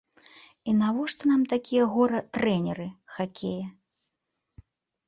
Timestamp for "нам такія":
1.31-1.83